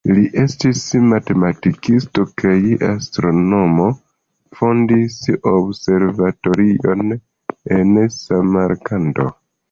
Li 0.17 0.21
estis 0.41 0.79
matematikisto 1.07 2.23
kaj 2.41 2.53
astronomo, 2.87 3.85
fondis 4.61 5.19
observatorion 5.51 7.13
en 7.77 7.93
Samarkando. 8.17 9.27